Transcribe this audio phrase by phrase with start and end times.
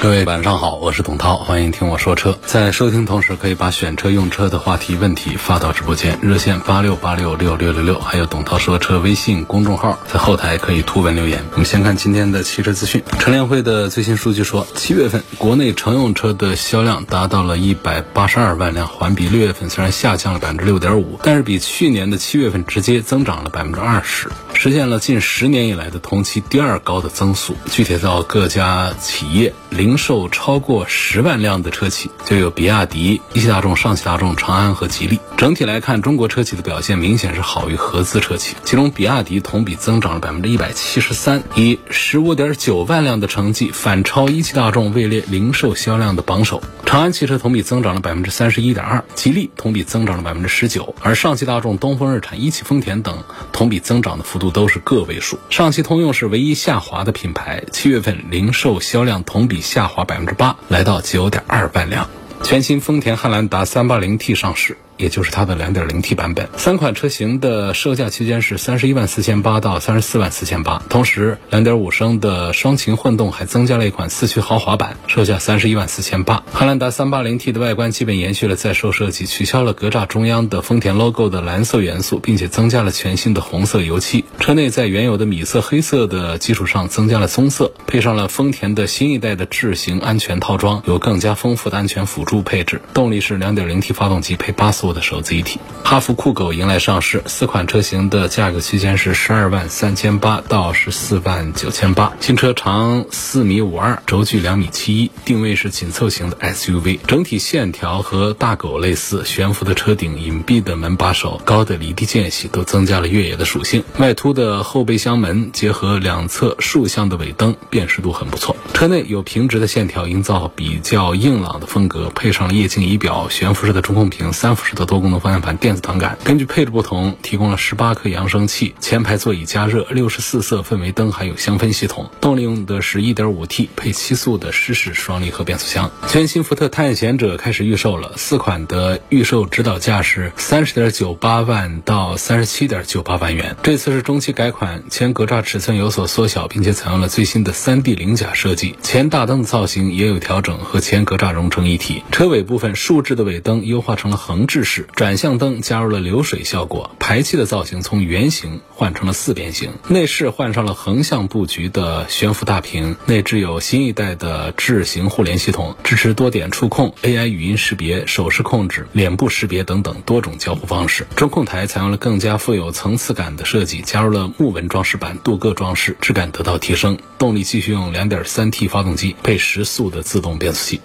[0.00, 2.38] 各位晚上好，我是董涛，欢迎听我说车。
[2.46, 11.44] 在收听同时，可以把选车用车的话题问题发到直播间，热线八六八六六六六六，还有董涛说车微信公众号，在后台可以图文留言。
[11.52, 13.02] 我们先看今天的汽车资讯。
[13.18, 27.54] 乘联会的最新数据说，七月份国内乘用车的销量达到了一百八十二万辆，环比六月份虽然下降了百分之六点五，但是比去年的七月份直接增长了百分之二十，实现了近十年以来的同期第二高的增速。
[27.70, 29.89] 具体到各家企业零。
[29.90, 35.18] 零售超过十万辆的车企就有比亚迪、一汽大众、上汽大众、长安和吉利。
[35.36, 38.54] 整体来看，中国车企的表现明显是好于合资车企。
[38.62, 46.62] 其中，比亚迪同比增长了百分之一百七十三，以十五点九万辆的成绩反超一汽大众，位列零售销量的榜首。
[46.86, 55.38] 长安汽车同比增长了百分之三十一点二，吉利同比增长了百分之十九，而上汽大众、东风日产、一汽丰田等同比增长的幅度都是个位数。
[55.50, 59.79] 上汽通用是唯一下滑的品牌，七月份零售销量同比下。
[59.80, 62.06] 下滑百分之八，来到九点二万辆。
[62.42, 64.76] 全新丰田汉兰达三八零 T 上市。
[65.00, 70.82] 也就是它的 2.0T 版本，三款车型的售价区间是三十一万四千八到三十四万四千八。
[70.90, 76.42] 同时，2.5升的双擎混动还增加了一款四驱豪华版，售价三十一万四千八。
[76.52, 84.26] 汉兰达 380T 的外观基本延续了在售设计，取消了格栅中央的丰田 logo 的蓝色元素，并且增加了全新的红色油漆。
[84.38, 92.82] 车内在原有的米色、黑色的基础上增加了棕色，配上了丰田的新一代的智行安全套装，有更加丰富的安全辅助配置。
[92.92, 94.89] 动力是 2.0T 发动机配八速。
[94.92, 102.12] 的手自一体，哈弗酷狗迎来上市，四款车型的价格区间是十二万三千八到十四万九千八。
[102.20, 113.84] 新车长四米五二，轴距两米七一，定位是紧凑型的 SUV，整体线条和大狗类似，悬浮的车顶、隐蔽的门把手、高的离地间隙都增加了越野的属性。
[113.98, 118.56] 外凸的后备箱门结合两侧竖向的尾灯，辨识度很不错。
[118.72, 124.90] 车内有平直的线条，营造比较硬朗的风格，配上了液晶仪表、悬浮式的中控屏、三辐式的。
[124.90, 132.10] 多功能方向盘、电子档杆，根据配置不同，提供了十八颗扬声器、前排座椅加热、六十四色氛围灯，还有香氛系统。
[132.20, 135.92] 动力用的是一点五 T 配七速的湿式双离合变速箱。
[136.08, 143.56] 全新福特探险者开始预售了，四款的预售指导价是三十点九八万到三十七点九八万元。
[143.62, 148.74] 这次是中期改款，前格栅尺寸有所缩小，并且采用了最新的三 D 零甲设计。
[148.82, 152.02] 前大灯的造型也有调整，和前格栅融成一体。
[152.10, 154.64] 车尾部分竖置的尾灯优化成了横置。
[154.94, 171.06] 转向灯加入了流水效果，排气的造型从圆形换成了四边形，内饰换上了横向布局的悬浮大屏，内置有新一代的智行互联系统，支持多点触控、AI 语音识别、手势控制、脸部识别等等多种交互方式。
[171.16, 176.96] 中控台采用了更加富有层次感的设计，加入了木纹装饰板、镀铬装饰，质感得到提升。
[177.18, 180.80] 动力继续用 2.3T 发动机配十速的自动变速器。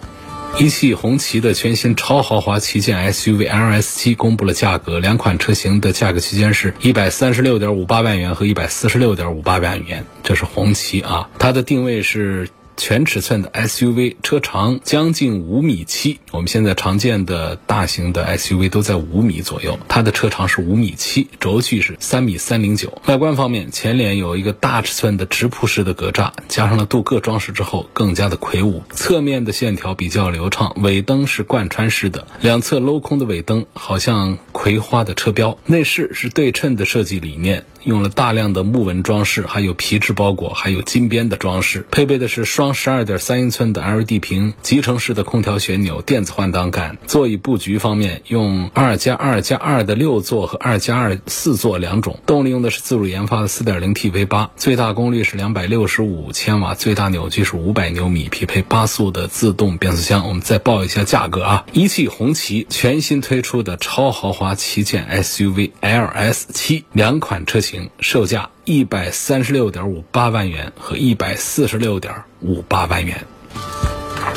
[0.57, 12.47] 一汽红旗的全新超豪华旗舰 SUV L S 七公布了价格，两款车型的价格区间是一百三十六点五八万元和一百四十六点五八万元，这是红旗啊，它的定位是。
[12.77, 16.19] 全尺寸的 SUV，车长将近五米七。
[16.31, 23.01] 我们现在常见的大型的 SUV 都在五米左右，它的车长是五米七，轴距是三米三零九。
[23.05, 28.83] 外观方面，前脸有一个大尺寸的直瀑式的格栅，加上了镀铬装饰之后，更加的魁梧。
[28.91, 35.57] 侧面的线条比较流畅，尾灯是贯穿式的，两侧镂空的尾灯好像葵花的车标。
[35.65, 37.65] 内饰是对称的设计理念。
[37.85, 41.85] 用了大量的木纹装饰，还有皮质包裹，还有金边的装饰。
[41.91, 46.97] 配备的是双十二点三英寸的 LED 屏，集成式的空调旋钮，电子换挡杆。
[47.05, 52.19] 座椅布局方面，用二加二加二的六座和二加二四座两种。
[52.25, 60.27] 动力用的是自主研发的四点零 T V 八，最大功率是两百六十五千瓦，最大扭矩是五百牛米，匹配八速的自动变速箱。
[60.27, 61.65] 我们再报一下价格啊！
[61.71, 67.74] 一汽红旗全新推出的超豪华旗舰 SUV LS 七两款车型。
[67.99, 73.25] 售价一百三十六点五八万元和一百四十六点五八万元。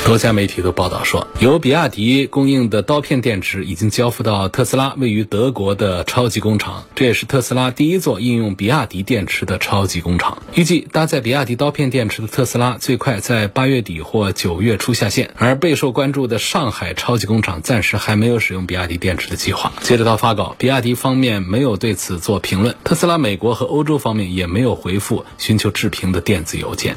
[0.05, 10.41] 多家媒体都报道说，由比亚迪供应的刀片电池已经交付到特斯拉位于德国的超级工厂，这也是特斯拉第一座应用比亚迪电池的超级工厂。
[10.55, 19.71] 预计搭载比亚迪刀片电池的特斯拉最快在八月底或九月初下线，而备受关注的上海超级工厂暂时还没有使用比亚迪电池的计划。
[19.81, 26.95] 接着到发稿，比亚迪方面没有对此做评论，特斯拉美国和欧洲方面也没有回复寻求置评的电子邮件。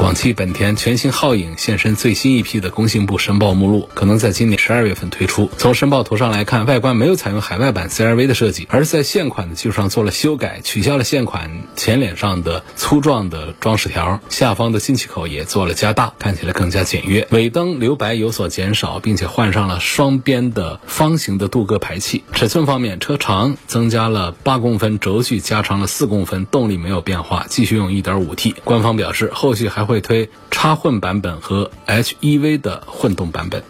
[0.00, 5.50] 广汽本田全新皓影现身最新一批的工信部申报目录，可能在今年十二月份推出。
[5.58, 17.26] 从申报图上来看，外观没有采用海外版 CRV 的设计，而是在现款的基础上做了修改，取消了现款前脸上的粗壮的装饰条，下方的进气口也做了加大，看起来更加简约。
[17.32, 22.22] 尾灯留白有所减少，并且换上了双边的方形的镀铬排气。
[22.32, 28.54] 尺寸方面，车长增加了八公分，轴距加长了四公分，动力没有变化，继续用 1.5T。
[28.62, 33.64] 官方表示，后续还会推插混版本和 HEV 的混动版本。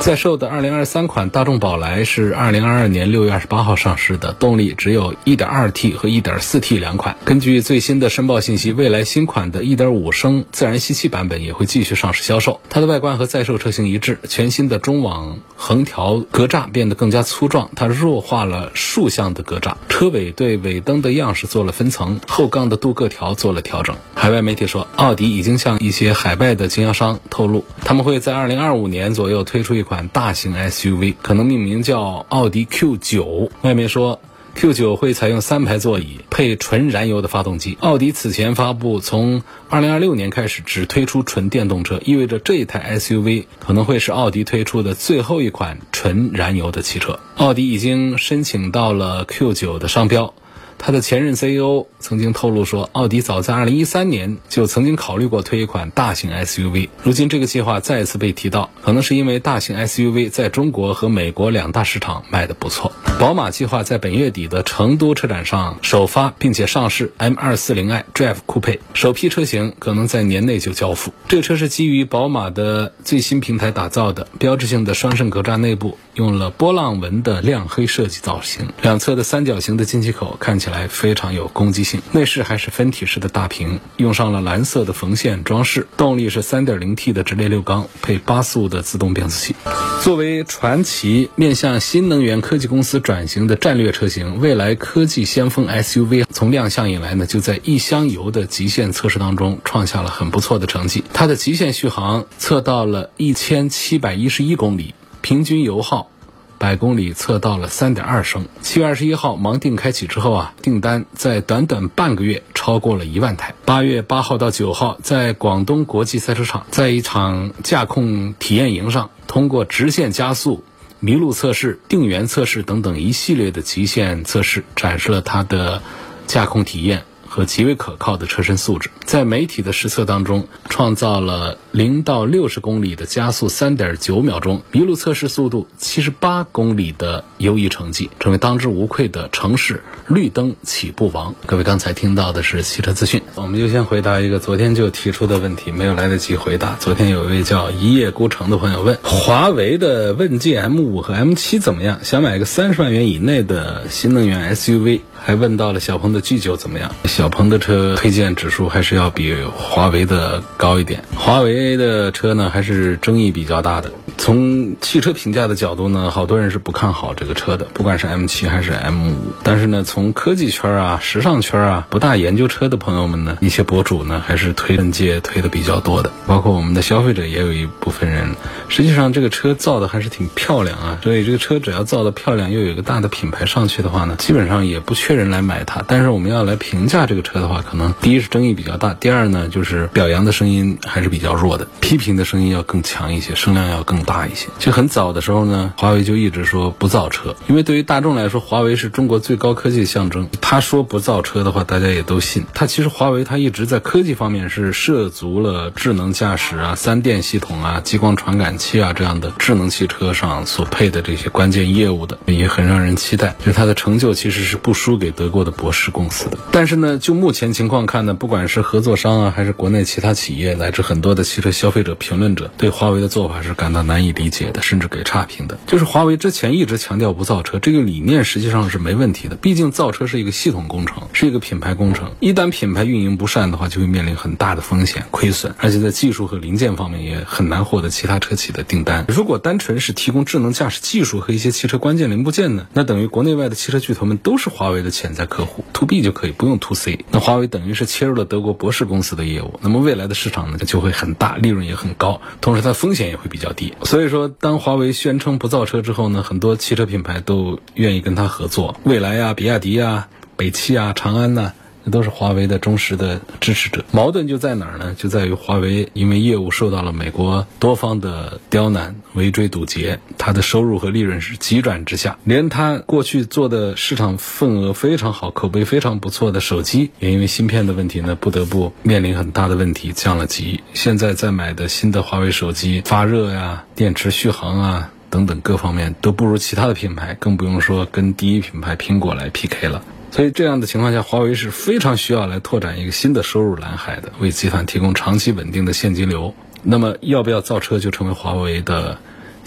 [0.00, 7.16] 在售的2023款大众宝来是2022年6月28号上市的，动力只有 1.2T 和 1.4T 两款。
[7.24, 12.60] 根据最新的申报信息，未来新款的1.5升自然吸气版本也会继续上市销售。
[12.70, 19.74] 它的外观和在售车型一致，全新的中网横条格栅变得更加粗壮，它弱化了竖向的格栅。
[19.88, 23.96] 车尾对尾灯的样式做了分层，后杠的镀铬条做了调整。
[24.14, 33.48] 海外媒体说，奥迪已经向一些海外的经销商透露，他们会在2025年左右推出一款大型 SUV，可能命名叫奥迪 Q9。
[33.62, 34.20] 外媒说
[34.54, 37.78] ，Q9 会采用三排座椅，配纯燃油的发动机。
[37.80, 47.18] 奥迪此前发布，从2026年开始只推出纯电动车，意味着这一台 SUV 可能会是奥迪推出的最后一款纯燃油的汽车。
[47.36, 50.34] 奥迪已经申请到了 Q9 的商标。
[50.78, 56.88] 他的前任 CEO 曾经透露说，奥迪早在2013年就曾经考虑过推一款大型 SUV。
[57.02, 62.92] 如今这个计划再次被提到，可能是因为大型 SUV 在中国和美国两大市场卖得不错。
[63.18, 71.12] 宝马计划在本月底的成都车展上首发并且上市 M240i Drive Coupe，首批车型可能在年内就交付。
[71.26, 82.02] 这个车是基于宝马的最新平台打造的，标志性的双肾格栅内部用了波浪纹的亮黑设计造型，两侧的三角形的进气口看起来来非常有攻击性。
[82.12, 85.86] 内饰还是分体式的大屏，用上了蓝色的缝线装饰。
[85.96, 89.56] 动力是 3.0T 的直列六缸，配八速的自动变速器。
[90.02, 101.04] 作为传奇面向新能源科技公司转型的战略车型，未来科技先锋 SUV 从亮相以来呢，就在一箱油的极限测试当中创下了很不错的成绩。
[101.12, 106.10] 它的极限续航测到了一千七百一十一公里，平均油耗。
[106.58, 108.46] 百公里测到了三点二升。
[108.60, 113.54] 七月二十一号盲定开启之后啊，订单在短短半个月超过了一万台。
[113.64, 120.64] 八月八号到九号，在广东国际赛车场，在一场驾控体验营上，通过直线加速、
[121.02, 125.80] 麋鹿测试、定圆测试等等一系列的极限测试，展示了它的
[126.26, 127.04] 驾控体验。
[127.28, 141.34] 和极为可靠的车身素质，在媒体的实测当中，创造了零到六十公里的加速三点九秒钟，麋鹿测试速度七十八公里的优异成绩，成为当之无愧的城市绿灯起步王。
[141.46, 146.76] 各位刚才听到的是汽车资讯，我们就先回答一个昨天就提出的问题，没有来得及回答。
[146.80, 152.00] 昨天有一位叫一叶孤城的朋友问，华为的问界 M 五和 M 七怎么样？
[152.02, 155.00] 想买个三十万元以内的新能源 SUV。
[155.20, 156.94] 还问到了小鹏的 G9 怎么样？
[157.18, 161.02] 小鹏的车推荐指数还是要比华为的高一点。
[161.16, 163.90] 华为的车呢，还是争议比较大的。
[164.18, 169.14] 从汽车评价的角度呢，好多人是不看好这个车的，不管是 M7 还是 M5。
[169.42, 176.12] 但是呢，从科技圈啊、时尚圈啊，不大研究车的朋友们呢，一些博主呢，还是推问界推的比较多的。
[176.26, 178.34] 包括我们的消费者也有一部分人。
[178.68, 180.98] 实际上，这个车造的还是挺漂亮啊。
[181.02, 185.18] 所以，这个车只要造的漂亮，又有一个大的品牌上去的话呢，基本上也不缺。
[185.18, 194.48] 人来买它，但是我们要来评价这个车的话，可能第一是争议比较大，第二呢就是表扬的声音还是比较弱的，批评的声音要更强一些，声量要更大一些。
[194.58, 200.26] 就很早的时候呢，华为就一直说不造车，因为对于大众来说，华为是中国最高科技象征。
[200.40, 202.46] 他说不造车的话，大家也都信。
[202.54, 213.36] 他其实华为他一直在科技方面是涉足了智能驾驶啊、三电系统啊、激光传感器啊这样的智能汽车上所配的这些关键业务的，也很让人期待。
[213.44, 216.38] 就它的成就其实是不输给德国的博世公司的。
[216.50, 225.58] 但是呢，就目前情况看呢，不管是合作商啊，还是国内其他企业，乃至很多的汽车消费者评论者，对华为的做法是感到难难以理解的，甚至给差评的。
[225.66, 229.34] 就是华为之前一直强调不造车，这个理念实际上是没问题的。
[229.34, 239.04] 毕竟造车是一个系统工程，是一个品牌工程，一旦品牌运营不善的话，就会面临很大的风险亏损，而且在技术和零件方面也很难获得其他车企的订单。
[239.08, 247.04] 如果单纯是提供智能驾驶技术和一些汽车关键零部件呢，那等于国内外的汽车巨头们都是华为的潜在客户，to B 就可以，不用 to C。
[247.10, 253.74] 那华为等于是切入了德国博世公司的业务，那么未来的市场呢就会很大，利润也很高，同时它风险也会比较低。
[253.88, 261.54] 所以说，当华为宣称不造车之后呢，很多汽车品牌都愿意跟他合作，蔚来啊、比亚迪啊、北汽啊、长安呐。
[261.90, 264.94] 都是华为的忠实的支持者，矛盾就在哪儿呢？
[264.96, 280.62] 就在于华为因为业务受到了美国多方的刁难、围追堵截，它的收入和利润是急转直下，连它过去做的市场份额非常好、口碑非常不错的手机，也因为芯片的问题呢，不得不面临很大的问题，降了级。
[280.74, 289.82] 现在在买的新的华为手机，发热呀、电池续航啊等等各方面都不如其他的品牌，更不用说跟第一品牌苹果来 PK 了。
[290.10, 296.34] 所以这样的情况下，华为是非常需要来拓展一个新的收入蓝海的，为集团提供长期稳定的现金流。
[296.62, 298.98] 那么，要不要造车就成为华为的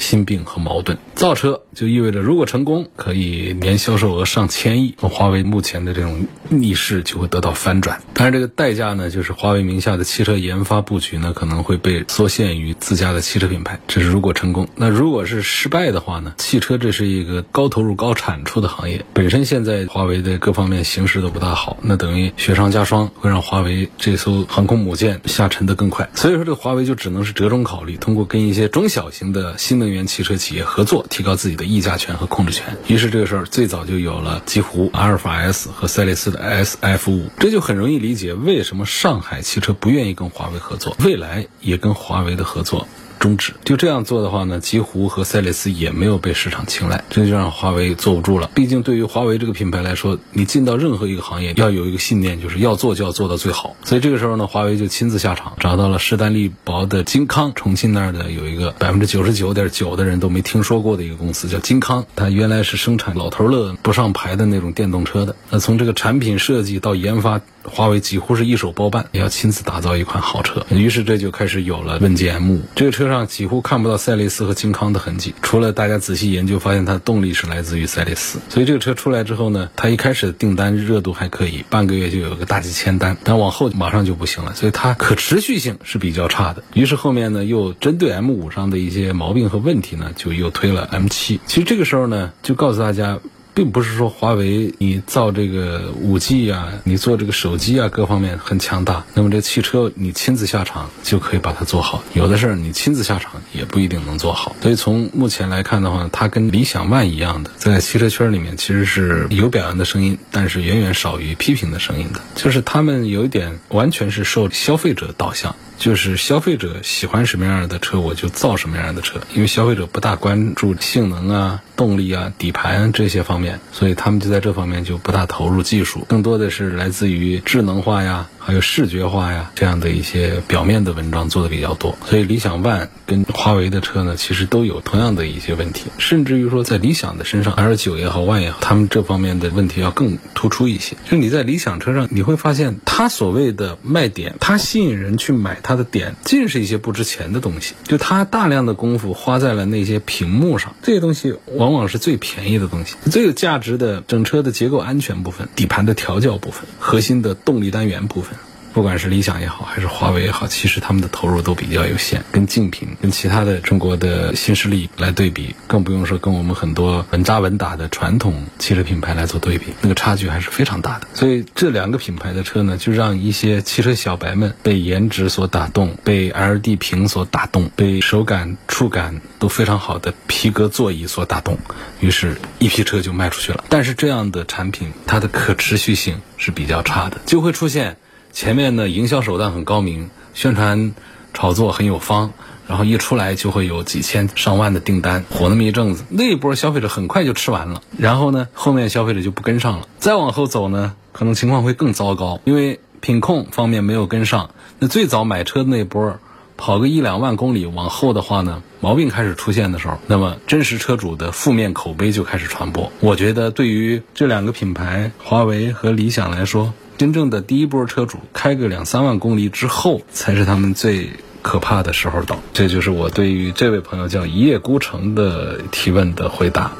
[0.02, 0.98] 心病和矛盾。
[1.16, 8.02] 造车就意味着，如果成功，可以年销售额上千亿，华为目前的这种逆势就会得到翻转。
[8.14, 13.80] 当然，这个代价呢，就是华为名下的汽车研发布局呢，可能会被缩限于自家的汽车品牌。
[13.88, 14.68] 这是如果成功。
[14.76, 16.34] 那如果是失败的话呢？
[16.38, 26.10] 汽车这是一个高投入高产出的行业，本身现在华为的各方面形势都不大好，那等于雪上加霜，会让华为这艘航空母舰下沉的更快。
[26.16, 32.78] 所以说，这个华为就只能是折中考虑，通过跟一些中小型的新能源汽车企业合作，提高自己的议价权和控制权。
[32.88, 42.88] 于是这个事儿最早就有了极狐、阿尔法 S 和赛力斯的 SF 五，这就很容易理解为什么上海汽车不愿意跟华为合作，未来也跟华为的合作。
[43.22, 43.54] 终止。
[43.64, 48.50] 就这样做的话呢，极狐和赛力斯也没有被市场青睐，这就让华为坐不住了。
[48.54, 53.78] 毕竟对于华为这个品牌来说，你进到任何一个行业，要有一个信念，就是要做就要做到最好。
[53.86, 62.06] 所以这个时候呢，华为就亲自下场，找到了势单力薄的金康，重庆那儿的有一个百分之九十九点九的人都没听说过的一个公司，叫金康。
[62.16, 65.36] 它原来是生产老头乐不上牌的那种电动车的。
[65.52, 70.66] 那从这个产品设计到研发，华为几乎是一手包办，要亲自打造一款好车。
[70.72, 73.02] 于是这就开始有了问界 M 五这个车。
[73.12, 78.40] 上几乎看不到赛力斯和金康的痕迹，除了大家仔细研究发现它的动力是来自于赛力斯。
[78.48, 86.64] 所以这个车出来之后呢，它一开始的订单热度还可以，半个月就有个大几千单，但往后马上就不行了，所以它可持续性是比较差的。
[86.74, 91.42] 于是后面呢，又针对 M 五上的一些毛病和问题呢，就又推了 M 七。
[91.46, 93.20] 其实这个时候呢，就告诉大家。
[93.54, 99.06] 并不是说华为你造这个五 G 啊，你做这个手机啊，各方面很强大。
[99.14, 104.56] 那么这汽车你亲自下场就可以把它做好，有的事儿你亲自下场也不一定能做好。
[104.62, 112.22] 所以从目前来看的话，它跟理想 ONE 一样的，在汽车圈里面其实是有表扬的声音，但是远远少于批评的声音的。
[112.36, 115.56] 就是他们有一点完全是受消费者导向。
[115.78, 119.20] 就是消费者喜欢什么样的车，我就造什么样的车。
[119.34, 128.30] 因为消费者不大关注性能啊、动力啊、底盘这些方，面所以他们就在这方面就不大投入技术，更多的是来自于智能化呀。
[128.44, 140.98] 还有视觉化呀，这样的一些表面的文章做的比较多，所以理想 ONE 跟华为的车呢，其实都有同样的一些问题，甚至于说在理想的身上，L 九也好，ONE 也好，他们这方面的问题要更突出一些。
[141.08, 147.76] 就你在理想车上，你会发现它所谓的卖点，它吸引人去买它的点，尽是一些不值钱的东西。
[147.84, 158.36] 就它大量的功夫花在了那些屏幕上，这些东西往往是最便宜的东西，最价值的整车的结构安全部分、底盘的调教部分、核心的动力单元部分。
[158.74, 171.08] 不管是理想也好，还是华为也好，其实他们的投入都比较有限，跟竞品、跟其他的中国的新势力来对比，更不用说跟我们很多稳扎稳打的传统汽车品牌来做对比，那个差距还是非常大的。
[171.14, 181.58] 所以这两个品牌的车呢，就让一些汽车小白们被颜值所打动，被 LD 屏所打动，被手感、触感都非常好的皮革座椅所打动，
[182.00, 183.64] 于是，一批车就卖出去了。
[183.68, 187.98] 但是这样的产品，它的可持续性是比较差的，就会出现。
[188.32, 190.94] 前面的营销手段很高明，宣传
[191.34, 192.32] 炒作很有方，
[192.68, 199.88] 然后一出来就会有几千上万的订单，火那么一阵子，那一波消费者很快就吃完了，然后呢，后面消费者就不跟上了。
[200.00, 204.50] 再往后走呢，可能情况会更糟糕，因为品控方面没有跟上。
[204.80, 206.20] 那最早买车的那波。
[206.58, 212.92] 跑个一两万公里往后的话呢，毛病开始出现的时候，那么真实车主的负面口碑就开始传播。
[213.00, 216.72] 我觉得对于这两个品牌，华为和理想来说，
[217.02, 221.10] 真正的第一波车主开个两三万公里之后，才是他们最
[221.42, 222.38] 可怕的时候到。
[222.54, 226.74] 这就是我对于这位朋友叫一夜孤城的提问的回答。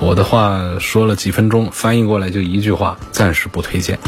[0.00, 4.00] 我的话说了几分钟，翻译过来就一句话：暂时不推荐。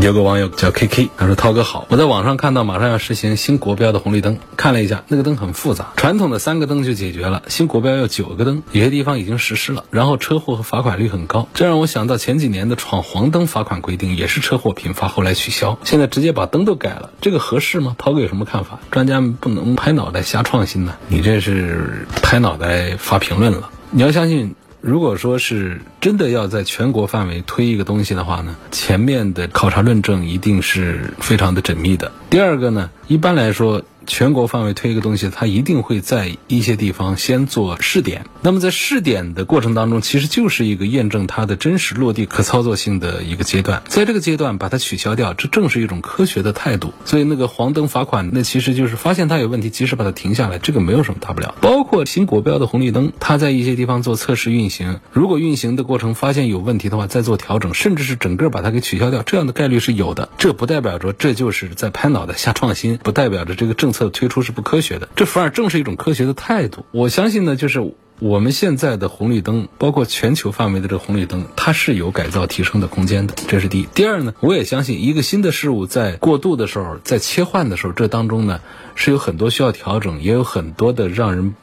[0.00, 17.94] 有个网友叫 K K，他说：“涛哥好，我在网上看到马上要实行新国标的红绿灯，看了一下，那个灯很复杂，传统的三个灯就解决了，新国标要九个灯，有些地方已经实施了，然后车祸和罚款率很高，这让我想到前几年的闯黄灯罚款规定也是车祸频发，后来取消，现在直接把灯都改了，这个合适吗？
[17.96, 18.80] 涛哥有什么看法？
[18.90, 24.54] 专家们不能拍脑袋瞎创新呢，你这是拍脑袋发评论了，你要相信。”
[24.86, 32.12] 如果说是真的要在全国范围推一个东西的话呢，前面的考察论证一定是非常的缜密的。
[32.28, 33.82] 第二个呢，一般来说。
[34.06, 38.26] 全国范围推一个东西，它一定会在一些地方先做试点。
[38.42, 43.82] 那么在试点的过程当中，其实就是一个验证它的真实落地可操作性的一个阶段。
[43.88, 46.92] 在这个阶段把它取消掉，这正是一种科学的态度。
[47.04, 51.54] 所以那个黄灯罚款，那其实就是发现它有问题，及时把它停下来，这个没有什么大不了。
[51.60, 60.28] 包括新国标的红绿灯，它在一些地方做测试运行，如果运行的过程发现有问题的话，再做调整，甚至是整个把它给取消掉，这样的概率是有的。
[60.36, 66.84] 这不代表着这就是在拍脑袋瞎创新，不代表着这个政测推出是不科学的，这反而正是一种科学的态度。
[66.90, 73.34] 我相信呢，就是我们现在的红绿灯，包括全球范围的这个红绿灯，它是有改造提升的空间的。
[73.48, 73.88] 这是第一。
[73.94, 78.60] 第二呢，我也相信一个新的事物在过渡的时候，在切换的时候，这当中呢
[78.94, 81.54] 是有很多需要调整，也有很多的让人。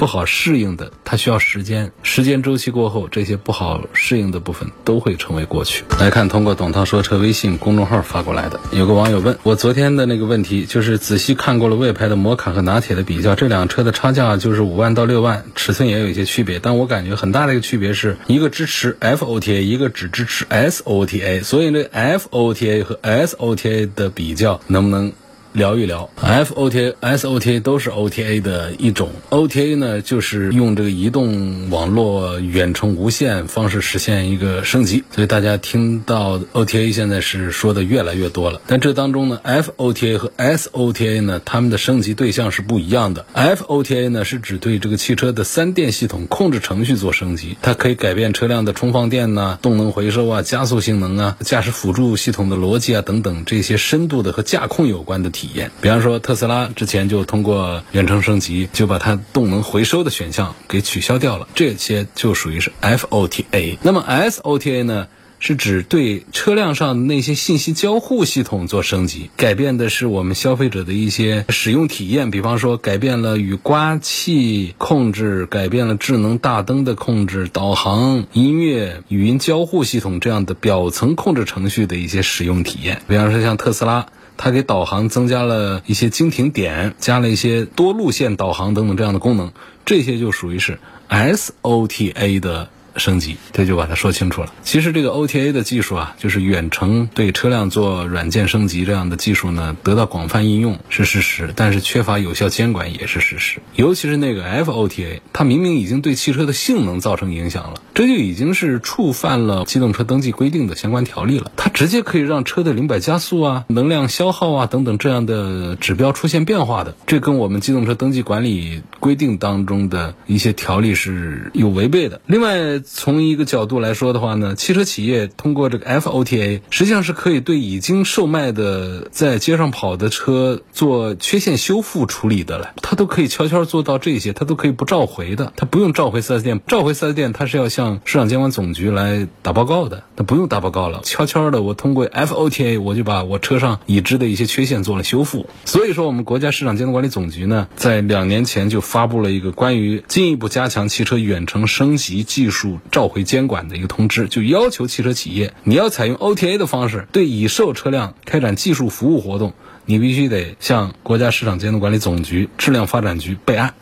[0.00, 1.92] 不好适应的，它需要时间。
[2.02, 5.84] 时间周期过后，这些不好适应的部分都会成为过去。
[5.98, 25.12] 来看通过董涛说车微信公众号发过来的，有个网友问我昨天的那个问题，就是仔细看过了魏牌的摩卡和拿铁的比较，这辆车的差价就是五万到六万，尺寸也有一些区别，但我感觉很大的一个区别是一个支持 FOTA，一个只支持 SOTA，所以这 FOTA 和 SOTA 的比较能不能？
[25.52, 29.10] 聊一聊，FOTA、SOTA 都是 OTA 的一种。
[29.30, 35.02] OTA 呢，就是用这个移动网络远程无线方式实现一个升级。
[35.10, 38.60] 所以大家听到 OTA 现在是说的越来越多了。
[38.68, 43.26] 但这当中呢，FOTA 和 SOTA 呢，它们的升级对象是不一样的。
[43.34, 55.32] FOTA 呢，是指对这个汽车的三电系统控制程序做升级，它可以改变车辆的充放电呐、动能回收啊、加速性能啊、驾驶辅助系统的逻辑啊等等这些深度的和驾控有关的。
[55.40, 63.78] 体验，比方说特斯拉之前就通过远程升级，就把它动能回收的选项给取消掉了，这些就属于是 FOTA。
[63.80, 65.06] 那么 SOTA 呢，
[65.38, 84.04] 是指对车辆上那些信息交互系统做升级，改变的是我们消费者的一些使用体验，比方说改变了雨刮器控制，改变了智能大灯的控制、导航、音乐、语音交互系统这样的表层控制程序的一些使用体验，比方说像特斯拉。
[84.42, 89.52] 它给导航增加了一些经停点，加了一些多路线导航等等这样的功能，
[89.84, 90.78] 这些就属于是
[91.10, 92.70] SOTA 的。
[92.96, 94.52] 升级，这就把它说清楚了。
[94.62, 103.60] 其实这个 OTA 的技术啊，就是远程对车辆做软件升级这样的技术呢，得到广泛应用是事实，但是缺乏有效监管也是事实。
[103.74, 111.52] 尤其是那个 FOTA，它明明已经对汽车的性能造成影响了，这就已经是触犯了机动车登记规定的相关条例了。
[111.56, 122.20] 它直接可以让车的零百加速啊、能量消耗啊等等这样的指标出现变化的，这跟我们机动车登记管理规定当中的一些条例是有违背的。
[122.26, 132.72] 另外，从一个角度来说的话呢，汽车企业通过这个 FOTA，实际上是可以对已经售卖的在街上跑的车做缺陷修复处理的了。
[132.82, 136.60] 它都可以悄悄做到这些，它都可以不召回的，它不用召回 4S 店。
[136.66, 145.48] 召回 4S 店，它是要向市场监管总局来打报告的，它不用打报告了，悄悄的，我通过 FOTA，我就把我车上已知的一些缺陷做了修复。
[145.64, 152.69] 所以说，我们国家市场监督管理总局呢，在两年前就发布了一个关于进一步加强汽车远程升级技术。
[152.92, 159.54] 召回监管的一个通知，就要求汽车企业，你要采用 OTA 的方式对已售车辆开展技术服务活动，
[159.86, 163.74] 你必须得向国家市场监督管理总局质量发展局备案。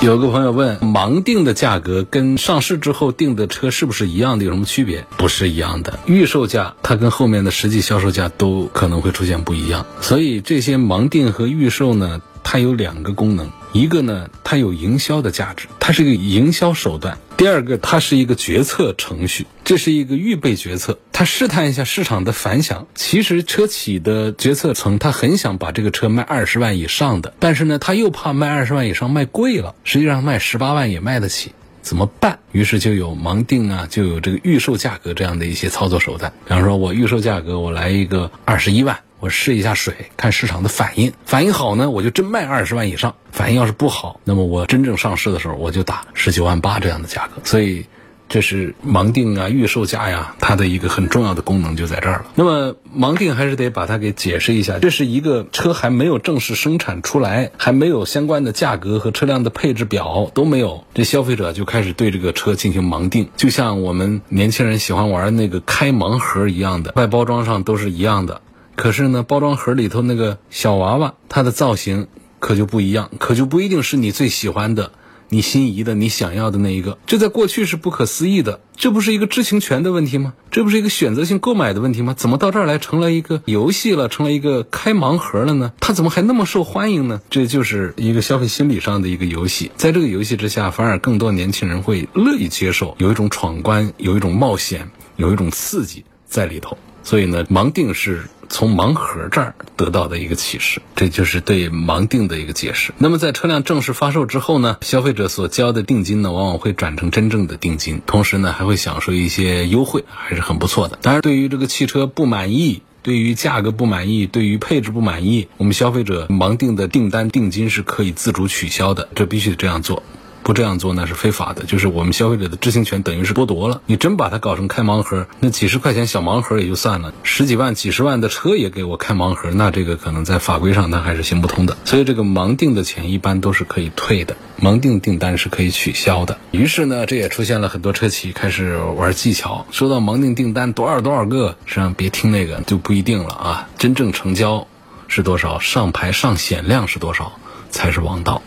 [0.00, 4.44] 有个朋友问，盲定的价格跟上市之后定的车是不是一样的？
[4.44, 5.06] 有什么区别？
[5.16, 12.20] 不是一样的，预售价它跟后面的实际销售价都可能会出现不一样，所以这些盲定和预售呢。
[12.48, 17.18] 它有两个功能，一个呢，它有营销的价值，它是一个营销手段。
[17.36, 22.86] 第二个，它是一个决策程序，这是一个预备决策，它试探一下市场的反响。
[22.94, 31.52] 其实车企的决策层，他很想把这个车卖二十万以上的，但是呢，他又怕卖二十万以上卖贵了，实际上卖十八万也卖得起。
[31.82, 32.38] 怎么办？
[32.52, 36.32] 于是就有盲定啊，就有这个预售价格这样的一些操作手段。
[36.46, 41.12] 比方说，我预售价格我来一个二十一万，我试一下水，看市场的反应。
[41.24, 47.40] 反应好呢，我就真卖二十万以上；反应要是不好，那么我真正上市的时候，我就打十九万八这样的价格。
[47.44, 47.86] 所以。
[48.28, 52.26] 这是盲定啊，预售价呀，它的一个很重要的功能就在这儿了。
[52.34, 68.40] 那么盲定还是得把它给解释一下，这是一个车还没有正式生产出来，还没有相关的价格和车辆的配置表都没有，这消费者就开始对这个车进行盲定，就像我们年轻人喜欢玩那个开盲盒一样的，外包装上都是一样的，
[68.76, 72.06] 可是呢，包装盒里头那个小娃娃，它的造型
[72.38, 74.92] 可就不一样，可就不一定是你最喜欢的。
[75.28, 78.60] 你心仪的、你想要的那一个，这在过去是不可思议的。
[78.76, 80.34] 这不是一个知情权的问题吗？
[80.52, 82.14] 这不是一个选择性购买的问题吗？
[82.14, 85.72] 怎么到这儿来成了一个游戏了，成了一个开盲盒了呢？
[85.80, 87.20] 它怎么还那么受欢迎呢？
[87.28, 89.72] 这就是一个消费心理上的一个游戏。
[89.74, 96.78] 在这个游戏之下，反而更多年轻人会乐意接受，有一种闯关，有一种冒险，有一种刺激在里头。
[97.06, 98.24] 所以呢，盲定是。
[98.48, 102.92] 从盲盒这儿得到的一个启示，这就是对盲定的一个解释。
[102.96, 110.96] 那么在车辆正式发售之后呢，消费者所交的定金呢，往往会转成真正的定金，同时呢还会享受一些优惠，还是很不错的。
[111.02, 120.04] 当然，对于这个汽车不满意，对于价格不满意，对于配置不满意，我们消费者盲定的订单定金是可以自主取消的，这必须得这样做。
[120.46, 123.82] 不这样做那是非法的，就是我们消费者的知情权等于是剥夺了。
[123.86, 131.76] 你真把它搞成开盲盒，那几十块钱小盲盒也就算了，十几万、几十万的车也给我开盲盒，那这个可能在法规上它还是行不通的。
[131.84, 136.38] 所以这个盲定的钱一般都是可以退的，盲定订单是可以取消的。
[136.52, 144.68] 于是呢，这也出现了很多车企开始玩技巧，收到盲定订单多少多少个，实际上别听那个就不一定了啊，真正成交
[145.08, 147.32] 是多少，上牌上险量是多少
[147.68, 148.40] 才是王道。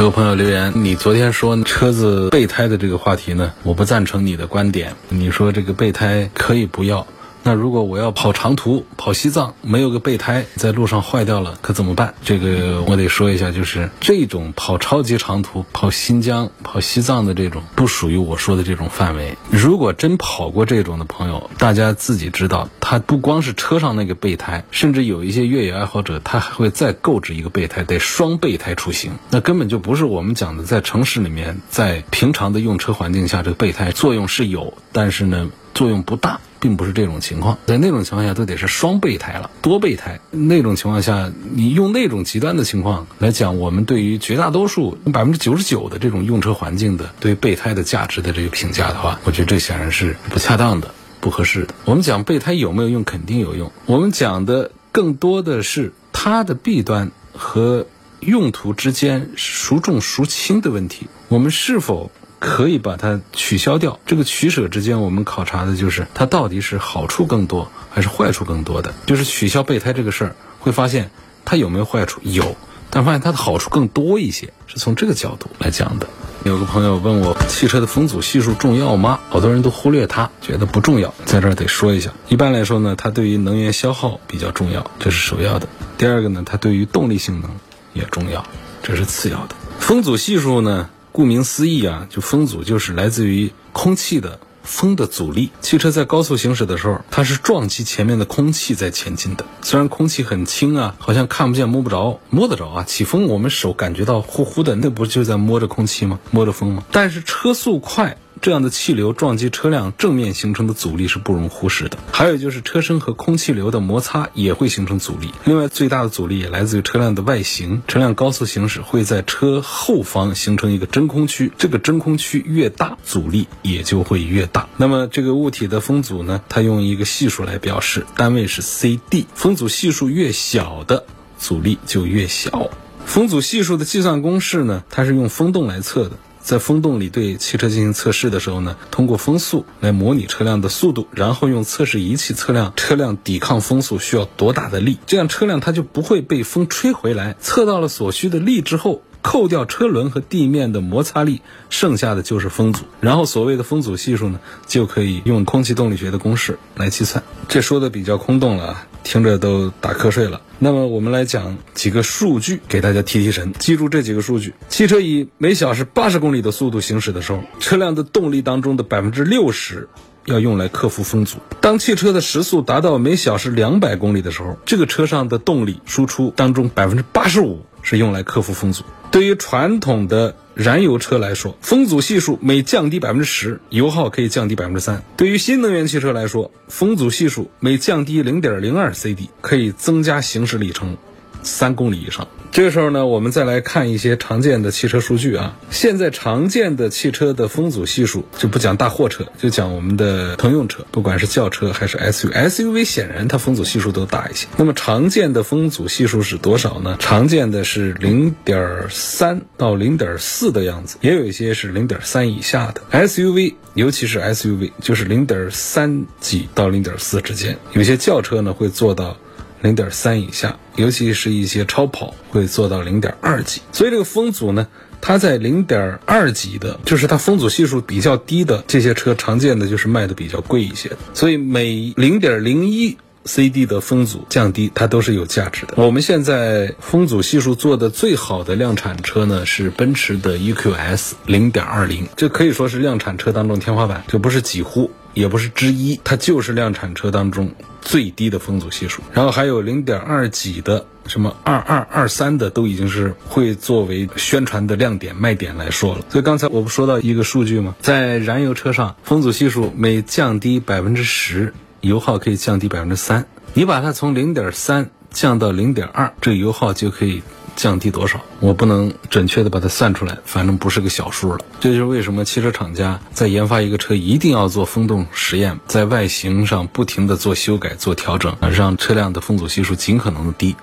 [0.00, 4.94] 有朋友留言，你昨天说车子备胎的这个话题呢，我不赞成你的观点。
[5.08, 7.06] 你说这个备胎可以不要。
[7.46, 12.14] 那如果我要跑长途跑西藏，没有个备胎，在路上坏掉了，可怎么办？
[12.24, 19.36] 这个我得说一下，就是这种跑超级长途、跑新疆、跑西藏的这种，不属于我说的这种范围。
[19.50, 29.12] 如果真跑过这种的朋友，大家自己知道，他不光是车上那个备胎，甚至有一些越野爱好者，他还会再购置一个备胎，得双备胎出行。
[29.30, 36.40] 那根本就不是我们讲的，在城市里面，在平常的用车环境下，这个备胎作用是有，但是呢，作用不大。
[36.60, 40.18] 并不是这种情况，在那种情况下都得是双备胎了，多备胎。
[40.30, 51.74] 那种情况下，你用那种极端的情况来讲，我们对于绝大多数百分之九十九的这种用车环境的对备胎的价值的这个评价的话，我觉得这显然是不恰当的、不合适的。
[51.84, 53.70] 我们讲备胎有没有用，肯定有用。
[53.84, 57.86] 我们讲的更多的是它的弊端和
[58.20, 61.08] 用途之间孰重孰轻的问题。
[61.28, 62.10] 我们是否？
[62.44, 63.98] 可以把它取消掉。
[64.04, 68.92] 这个取舍之间，我们考察的就是它到底是好处更多还是坏处更多的。
[69.06, 71.10] 就是取消备胎这个事儿，会发现
[71.46, 72.20] 它有没有坏处？
[72.22, 72.54] 有，
[72.90, 76.06] 但发现它的好处更多一些，是从这个角度来讲的。
[76.44, 79.20] 有个朋友问我，汽车的风阻系数重要吗？
[79.30, 81.14] 好多人都忽略它，觉得不重要。
[81.24, 85.66] 在这儿得说一下，一般来说呢，它对于能源消耗比较重要，这是首要的。
[85.96, 87.50] 第二个呢，它对于动力性能
[87.94, 88.44] 也重要，
[88.82, 89.54] 这是次要的。
[89.78, 90.90] 风阻系数呢？
[91.14, 95.50] 顾名思义啊，就风阻就是来自于空气的风的阻力。
[95.60, 99.46] 汽车在高速行驶的时候，它是撞击前面的空气在前进的。
[99.62, 102.82] 虽然空气很轻啊，好像看不见摸不着，摸得着啊。
[102.82, 106.18] 起风，我们手感觉到呼呼的，那不就在摸着空气吗？
[106.32, 106.82] 摸着风吗？
[106.90, 108.16] 但是车速快。
[108.40, 111.98] 这样的气流撞击车辆正面形成的阻力是不容忽视的。
[112.12, 115.30] 还有就是车身和空气流的摩擦也会形成阻力。
[115.44, 117.82] 另外，最大的阻力也来自于车辆的外形。
[117.88, 124.68] 车辆高速行驶会在车后方形成一个真空区，这个真空区越大，阻力也就会越大。
[124.76, 126.42] 那么这个物体的风阻呢？
[126.48, 129.26] 它用一个系数来表示，单位是 CD。
[129.34, 131.06] 风阻系数越小的
[131.38, 132.70] 阻力就越小。
[133.06, 134.82] 风阻系数的计算公式呢？
[134.90, 136.12] 它是用风洞来测的。
[136.44, 147.34] 在风洞里对汽车进行测试的时候呢，通过风速来模拟车辆的速度，然后用测试仪器测量车辆抵抗风速需要多大的力，这样车辆它就不会被风吹回来。
[147.40, 152.84] 测到了所需的力之后，扣掉车轮和地面的摩擦力，剩下的就是风阻。
[153.00, 157.24] 然后所谓的风阻系数呢，就可以用空气动力学的公式来计算。
[157.48, 160.40] 这说的比较空洞了啊，听着都打瞌睡了。
[160.58, 169.88] 那么我们来讲几个数据给大家提提神，记住这几个数据：汽车以每小时八十公里的速度行驶的时候，车辆的动力当中的百分之六十。
[170.26, 171.38] 要用来克服风阻。
[171.60, 178.84] 当汽车的时速达到每小时两百公里的时候，这个车上的动力输出当中百分之八十五是用来克服风阻。
[179.10, 190.96] 对于传统的燃油车来说，风阻系数每降低百分之十，油耗可以降低百分之三；对于新能源汽车来说，风阻系数每降低零点零二 CD，可以增加行驶里程
[191.42, 192.26] 三公里以上。
[192.54, 195.56] 这个时候呢，我们再来看一些常见的汽车数据啊。
[195.70, 204.46] 现在常见的汽车的风阻系数，就不讲大货车，就讲我们的乘用车，不管是轿车还是 SUV，SUV 显然它风阻系数都大一些。
[204.56, 206.96] 那么常见的风阻系数是多少呢？
[207.00, 219.16] 常见的是零点三到零点四的样子，也有一些是零点三以下的 SUV，尤其是 SUV 就是零点三几到零点四之间，有些轿车呢会做到。
[219.64, 224.68] 零点三以下，尤其是一些超跑会做到零点二级，所以这个风阻呢，
[225.00, 230.90] 它在零点二级的，就是它风阻系数比较低的这些车，常见的就是卖的比较贵一些。
[231.14, 235.72] 所以每零点零一 CD 的风阻降低，它都是有价值的。
[235.76, 244.90] 我们现在风阻系数做的最好的量产车呢，是奔驰的 EQS 零点二零，这可以说是量产车当中天花板，这不是几乎。
[245.14, 247.48] 也不是之一，它就是量产车当中
[247.84, 249.02] 最低的风阻系数。
[249.12, 256.04] 然后还有零点二几的，什么二二二三的，都已经是会作为宣传的亮点卖点来说了。
[256.08, 257.76] 所以刚才我不说到一个数据吗？
[257.80, 263.26] 在燃油车上，风阻系数每降低百分之十，油耗可以降低百分之三。
[263.52, 267.22] 你把它从零点三降到零点二，这油耗就可以。
[267.56, 268.20] 降低多少？
[268.40, 271.38] 我不能准确的把它算出来，反正不是个小数了。
[271.60, 280.56] 这就是为什么汽车厂家在研发一个车一定要做风洞实验，在外形上不停的做修改、做调整，让车辆的风阻系数尽可能的低。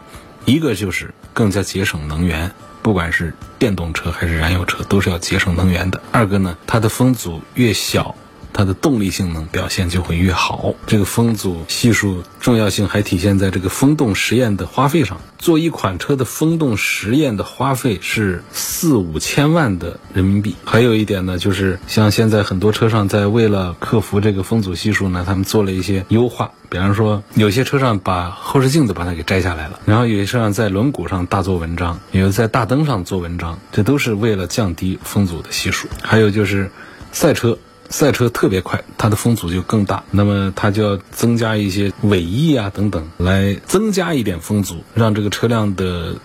[0.46, 2.52] 一个就是更加节省能源，
[2.82, 6.02] 不管是电动车还是燃油车，都是要节省能源的。
[6.12, 8.16] 二个呢，它的风阻越小。
[8.54, 10.74] 它的动力性能表现就会越好。
[10.88, 15.20] 这个风阻系数重要性还体现在这个风洞实验的花费上。
[15.38, 20.56] 做一款车的风洞实验的花费是四五千万的人民币。
[20.64, 26.52] 还有一点呢，就是像现在很多车上在为了克服这个风阻系数呢，他们做了一些优化。
[26.70, 35.88] 比方说，有些车上把后视镜都把它给摘下来了，然后有些车上在轮毂上大做文章，有在大灯上做文章，这都是为了降低风阻的系数。
[36.04, 36.70] 还有就是
[37.12, 37.58] 赛车。
[37.92, 46.16] 赛车特别快，它的风阻就更大，那么它就要增加一些尾翼啊等等，来增加一点风阻，让这个车辆的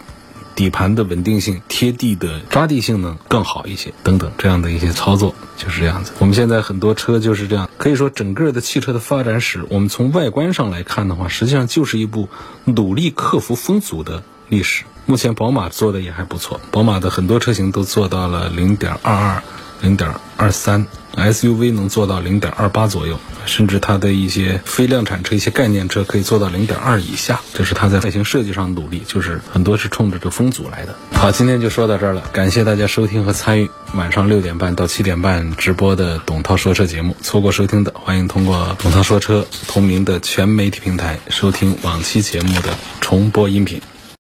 [0.54, 6.12] 底盘的稳定性、贴地的抓地性能更好一些，等等这样的一些操作就是这样子。
[6.18, 12.28] 我们现在很多车就是这样，可以说整个的汽车的发展史，我们从外观上来看的话，实际上就是一部
[12.64, 14.84] 努力克服风阻的历史。
[15.04, 19.42] 目前宝马做的也还不错，宝马的很多车型都做到了零点二二。
[19.80, 27.40] 零点二三，SUV 能做到零点二八左右，甚至它的一些非量产车、一些概念车可以做到零点二以下。
[27.54, 30.94] 这是它在外形设计上努力，就是很多是冲着这风阻来的。
[31.12, 37.16] 好，今天就说到这儿了，感谢大家收听和参与晚上六点半到七点半直播的董涛说车节目。
[37.22, 43.80] 错过收听的，欢迎通过董涛说车同名的全媒体平台收听往期节目的重播音频。